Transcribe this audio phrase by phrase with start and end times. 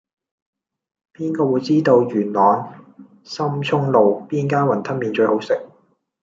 [1.13, 2.87] 邊個會知道元朗
[3.23, 5.53] 深涌路邊間雲吞麵最好食